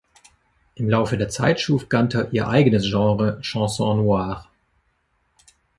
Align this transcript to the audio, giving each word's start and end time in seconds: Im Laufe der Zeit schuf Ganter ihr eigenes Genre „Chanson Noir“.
Im 0.73 0.89
Laufe 0.89 1.15
der 1.15 1.29
Zeit 1.29 1.61
schuf 1.61 1.87
Ganter 1.87 2.33
ihr 2.33 2.47
eigenes 2.47 2.89
Genre 2.89 3.39
„Chanson 3.43 3.97
Noir“. 3.97 4.47